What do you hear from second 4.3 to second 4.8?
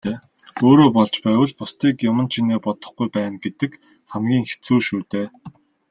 хэцүү